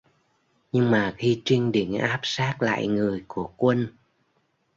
Nhưng 0.71 0.91
mà 0.91 1.13
khi 1.17 1.41
trinh 1.45 1.71
định 1.71 1.97
áp 1.97 2.19
sát 2.23 2.57
lại 2.61 2.87
người 2.87 3.23
của 3.27 3.49
quân 3.57 3.87